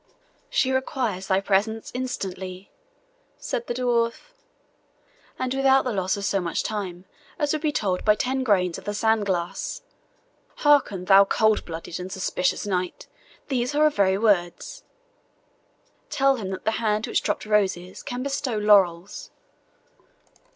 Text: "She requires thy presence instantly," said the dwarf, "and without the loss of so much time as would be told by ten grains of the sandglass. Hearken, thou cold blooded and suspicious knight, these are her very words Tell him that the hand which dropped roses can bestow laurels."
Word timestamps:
"She 0.49 0.71
requires 0.71 1.27
thy 1.27 1.41
presence 1.41 1.91
instantly," 1.93 2.71
said 3.37 3.67
the 3.67 3.73
dwarf, 3.75 4.33
"and 5.37 5.53
without 5.53 5.83
the 5.83 5.93
loss 5.93 6.17
of 6.17 6.25
so 6.25 6.41
much 6.41 6.63
time 6.63 7.05
as 7.37 7.53
would 7.53 7.61
be 7.61 7.71
told 7.71 8.03
by 8.03 8.15
ten 8.15 8.43
grains 8.43 8.79
of 8.79 8.85
the 8.85 8.95
sandglass. 8.95 9.83
Hearken, 10.65 11.05
thou 11.05 11.25
cold 11.25 11.65
blooded 11.65 11.99
and 11.99 12.11
suspicious 12.11 12.65
knight, 12.65 13.05
these 13.47 13.75
are 13.75 13.83
her 13.83 13.89
very 13.91 14.17
words 14.17 14.83
Tell 16.09 16.37
him 16.37 16.49
that 16.49 16.65
the 16.65 16.71
hand 16.81 17.05
which 17.05 17.21
dropped 17.21 17.45
roses 17.45 18.01
can 18.01 18.23
bestow 18.23 18.57
laurels." 18.57 19.29